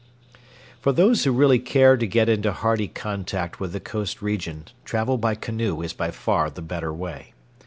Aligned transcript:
For 0.79 0.91
those 0.91 1.25
who 1.25 1.31
really 1.31 1.59
care 1.59 1.95
to 1.95 2.07
get 2.07 2.27
into 2.27 2.51
hearty 2.51 2.87
contact 2.87 3.59
with 3.59 3.71
the 3.71 3.79
coast 3.79 4.19
region, 4.19 4.67
travel 4.83 5.19
by 5.19 5.35
canoe 5.35 5.83
is 5.83 5.93
by 5.93 6.09
far 6.09 6.49
the 6.49 6.63
better 6.63 6.91
way. 6.91 7.35